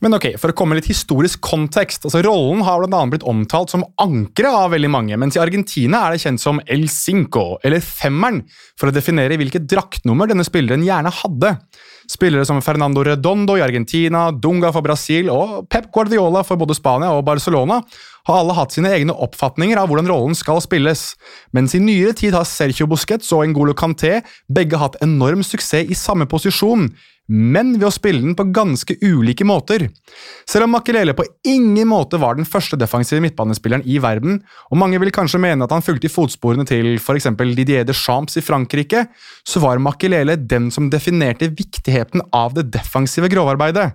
Men 0.00 0.16
ok, 0.16 0.30
For 0.40 0.52
å 0.52 0.56
komme 0.56 0.78
litt 0.78 0.88
historisk 0.88 1.42
kontekst, 1.44 2.06
altså 2.08 2.22
Rollen 2.24 2.62
har 2.64 2.80
blant 2.80 2.96
annet 2.96 3.14
blitt 3.14 3.26
omtalt 3.28 3.72
som 3.72 3.84
ankeret 4.00 4.48
av 4.48 4.72
veldig 4.72 4.88
mange, 4.92 5.18
mens 5.20 5.36
i 5.36 5.42
Argentina 5.42 6.06
er 6.06 6.16
det 6.16 6.22
kjent 6.22 6.40
som 6.40 6.60
El 6.64 6.86
Cinco, 6.88 7.58
eller 7.64 7.84
femmeren, 7.84 8.40
for 8.80 8.88
å 8.88 8.94
definere 8.96 9.36
hvilket 9.36 9.68
draktnummer 9.68 10.30
denne 10.30 10.46
spilleren 10.48 10.86
gjerne 10.86 11.12
hadde. 11.20 11.52
Spillere 12.10 12.46
som 12.48 12.62
Fernando 12.64 13.04
Redondo 13.04 13.58
i 13.60 13.62
Argentina, 13.62 14.30
Dunga 14.32 14.72
for 14.72 14.82
Brasil 14.82 15.28
og 15.30 15.68
Pep 15.70 15.92
Guardiola 15.92 16.42
for 16.48 16.58
både 16.58 16.74
Spania 16.78 17.12
og 17.14 17.26
Barcelona 17.28 17.82
har 18.26 18.40
alle 18.40 18.56
hatt 18.56 18.74
sine 18.74 18.90
egne 18.96 19.14
oppfatninger 19.14 19.78
av 19.80 19.90
hvordan 19.90 20.08
rollen 20.10 20.36
skal 20.36 20.62
spilles, 20.64 21.10
mens 21.56 21.76
i 21.76 21.82
nyere 21.82 22.16
tid 22.16 22.34
har 22.36 22.48
Sergio 22.48 22.88
Busquets 22.90 23.30
og 23.36 23.44
Ngolo 23.52 23.76
Canté 23.76 24.20
begge 24.48 24.80
hatt 24.80 24.98
enorm 25.04 25.44
suksess 25.46 25.92
i 25.92 25.98
samme 25.98 26.28
posisjon, 26.30 26.88
men 27.30 27.76
ved 27.78 27.86
å 27.86 27.92
spille 27.94 28.22
den 28.24 28.34
på 28.34 28.48
ganske 28.50 28.96
ulike 29.00 29.46
måter. 29.46 29.86
Selv 30.50 30.66
om 30.66 30.74
Makelele 30.74 31.14
på 31.14 31.26
ingen 31.46 31.86
måte 31.90 32.18
var 32.18 32.34
den 32.36 32.48
første 32.48 32.78
defensive 32.80 33.22
midtbanespilleren 33.22 33.86
i 33.86 34.00
verden, 34.02 34.40
og 34.70 34.80
mange 34.82 34.98
vil 35.02 35.14
kanskje 35.14 35.42
mene 35.42 35.66
at 35.66 35.74
han 35.74 35.84
fulgte 35.86 36.10
i 36.10 36.12
fotsporene 36.12 36.66
til 36.68 36.96
f.eks. 36.98 37.30
Didier 37.54 37.86
de 37.86 37.94
Champs 37.96 38.38
i 38.40 38.44
Frankrike, 38.44 39.06
så 39.46 39.62
var 39.62 39.82
Makelele 39.82 40.36
den 40.40 40.72
som 40.74 40.90
definerte 40.90 41.52
viktigheten 41.54 42.26
av 42.34 42.58
det 42.58 42.66
defensive 42.74 43.30
grovarbeidet. 43.30 43.92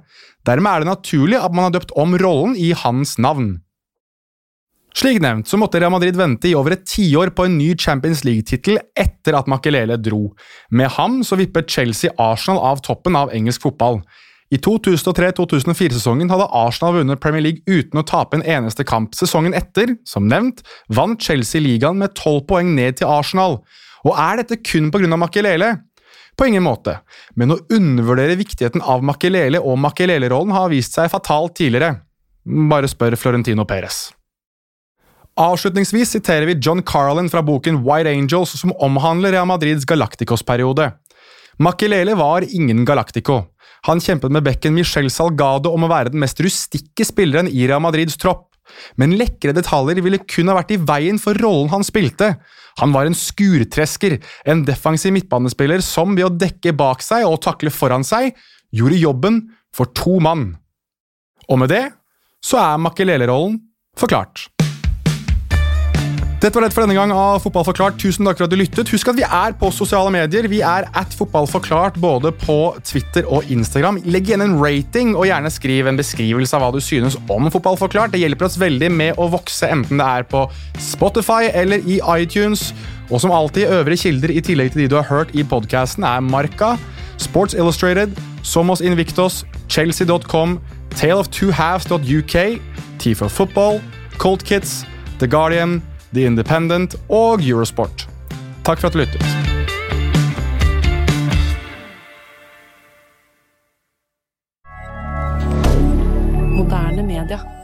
Dermed 0.48 0.72
er 0.72 0.84
det 0.84 0.94
naturlig 0.94 1.42
at 1.42 1.54
man 1.54 1.68
har 1.68 1.76
døpt 1.76 1.96
om 2.00 2.16
rollen 2.22 2.56
i 2.56 2.72
hans 2.86 3.18
navn. 3.20 3.58
Slik 4.96 5.20
nevnt 5.20 5.50
så 5.52 5.58
måtte 5.60 5.82
Real 5.82 5.92
Madrid 5.92 6.16
vente 6.16 6.48
i 6.48 6.54
over 6.56 6.78
et 6.78 6.86
tiår 6.88 7.34
på 7.36 7.46
en 7.48 7.58
ny 7.60 7.74
Champions 7.76 8.24
League-tittel 8.24 8.80
etter 8.96 9.36
at 9.36 9.50
Makelele 9.52 9.98
dro. 10.00 10.30
Med 10.72 10.94
ham 10.96 11.20
så 11.28 11.36
vippet 11.36 11.68
Chelsea 11.72 12.14
Arsenal 12.16 12.62
av 12.64 12.80
toppen 12.86 13.18
av 13.20 13.34
engelsk 13.36 13.66
fotball. 13.68 14.00
I 14.56 14.60
2003-2004-sesongen 14.64 16.32
hadde 16.32 16.48
Arsenal 16.54 16.96
vunnet 17.00 17.20
Premier 17.20 17.44
League 17.44 17.66
uten 17.68 18.00
å 18.00 18.06
tape 18.08 18.40
en 18.40 18.46
eneste 18.46 18.86
kamp. 18.88 19.18
Sesongen 19.18 19.58
etter, 19.58 19.98
som 20.08 20.30
nevnt, 20.32 20.64
vant 20.88 21.20
Chelsea 21.20 21.60
ligaen 21.60 22.00
med 22.00 22.16
tolv 22.16 22.46
poeng 22.48 22.72
ned 22.78 23.02
til 23.02 23.12
Arsenal. 23.12 23.60
Og 24.06 24.16
er 24.16 24.44
dette 24.44 24.62
kun 24.64 24.94
pga. 24.94 25.10
Makelele? 25.20 25.74
På 26.36 26.48
ingen 26.48 26.64
måte, 26.64 26.98
men 27.40 27.52
å 27.52 27.62
undervurdere 27.72 28.36
viktigheten 28.40 28.84
av 28.84 29.04
Makelele 29.08 29.60
og 29.64 29.80
Makelele-rollen 29.80 30.52
har 30.56 30.72
vist 30.72 30.96
seg 30.96 31.12
fatalt 31.12 31.56
tidligere. 31.60 32.02
Bare 32.72 32.92
spør 32.92 33.16
Florentino 33.20 33.64
Perez. 33.68 34.10
Avslutningsvis 35.36 36.14
siterer 36.16 36.48
vi 36.48 36.56
John 36.64 36.80
Carlin 36.84 37.28
fra 37.30 37.42
boken 37.44 37.82
White 37.84 38.08
Angels, 38.08 38.54
som 38.56 38.72
omhandler 38.80 39.36
Real 39.36 39.48
Madrids 39.50 39.84
Galacticos-periode. 39.86 40.94
Makelele 41.60 42.16
var 42.16 42.46
ingen 42.48 42.86
Galactico. 42.88 43.42
Han 43.86 44.00
kjempet 44.00 44.32
med 44.32 44.46
bekken 44.48 44.74
Michel 44.74 45.10
Salgado 45.12 45.74
om 45.76 45.84
å 45.84 45.92
være 45.92 46.14
den 46.14 46.24
mest 46.24 46.40
rustikke 46.40 47.04
spilleren 47.06 47.52
i 47.52 47.68
Real 47.68 47.84
Madrids 47.84 48.16
tropp. 48.22 48.48
Men 48.96 49.18
lekre 49.20 49.52
detaljer 49.54 50.00
ville 50.02 50.24
kun 50.24 50.50
ha 50.50 50.56
vært 50.58 50.72
i 50.74 50.80
veien 50.80 51.20
for 51.22 51.38
rollen 51.44 51.70
han 51.74 51.84
spilte. 51.86 52.32
Han 52.80 52.96
var 52.96 53.06
en 53.06 53.16
skurtresker, 53.16 54.18
en 54.48 54.64
defensiv 54.68 55.14
midtbanespiller 55.16 55.84
som 55.84 56.16
ved 56.16 56.30
å 56.30 56.34
dekke 56.34 56.74
bak 56.80 57.04
seg 57.04 57.28
og 57.28 57.42
takle 57.44 57.76
foran 57.76 58.08
seg, 58.08 58.32
gjorde 58.72 59.04
jobben 59.04 59.44
for 59.76 59.92
to 59.92 60.18
mann. 60.24 60.54
Og 61.52 61.60
med 61.60 61.76
det 61.76 61.86
så 62.40 62.64
er 62.64 62.82
Makelele-rollen 62.82 63.60
forklart. 64.00 64.48
Dette 66.46 66.60
var 66.60 66.68
det 66.68 66.76
for 66.76 66.86
denne 66.86 66.94
gang 66.94 67.10
av 67.10 67.40
Fotball 67.42 67.64
forklart. 67.66 67.96
Tusen 67.98 68.28
takk 68.28 68.38
for 68.38 68.46
at 68.46 68.52
du 68.54 68.60
lyttet. 68.60 68.90
Husk 68.94 69.08
at 69.10 69.18
vi 69.18 69.24
er 69.26 69.56
på 69.58 69.72
sosiale 69.74 70.12
medier. 70.14 70.46
Vi 70.46 70.60
er 70.62 70.86
at 70.94 71.14
fotballforklart 71.18 71.96
både 71.98 72.30
på 72.38 72.58
Twitter 72.86 73.26
og 73.26 73.48
Instagram. 73.50 73.98
Legg 74.06 74.30
igjen 74.30 74.44
en 74.46 74.54
rating, 74.62 75.16
og 75.18 75.26
gjerne 75.26 75.50
skriv 75.50 75.90
en 75.90 75.98
beskrivelse 75.98 76.54
av 76.54 76.62
hva 76.62 76.68
du 76.76 76.78
synes 76.86 77.16
om 77.34 77.50
Fotball 77.50 77.80
forklart. 77.82 78.14
Det 78.14 78.22
hjelper 78.22 78.46
oss 78.46 78.60
veldig 78.62 78.92
med 78.94 79.18
å 79.18 79.26
vokse, 79.34 79.72
enten 79.74 79.98
det 79.98 80.06
er 80.20 80.28
på 80.30 80.44
Spotify 80.78 81.50
eller 81.50 81.82
i 81.82 81.98
iTunes. 82.14 82.68
Og 83.10 83.24
som 83.26 83.34
alltid, 83.34 83.74
øvrige 83.80 84.04
kilder 84.04 84.36
i 84.36 84.46
tillegg 84.46 84.76
til 84.76 84.84
de 84.84 84.88
du 84.94 85.00
har 85.00 85.10
hørt 85.10 85.34
i 85.34 85.42
podkasten, 85.42 86.06
er 86.06 86.22
Marka, 86.22 86.76
Sports 87.18 87.58
Illustrated, 87.58 88.14
Somos 88.46 88.86
Invictos, 88.86 89.42
Chelsea.com, 89.66 90.60
taleoftwohalves.uk, 90.94 92.38
T 93.02 93.18
for 93.18 93.34
Football, 93.34 93.82
Cold 94.22 94.46
Kids, 94.46 94.84
The 95.18 95.26
Guardian 95.26 95.82
The 96.16 96.24
Independent 96.26 96.96
og 97.12 97.42
Eurosport. 97.44 98.06
Takk 98.64 98.80
for 98.80 98.88
at 98.88 98.94
du 98.94 99.02
lyttet. 99.04 99.22
Moderne 106.56 107.04
media. 107.04 107.55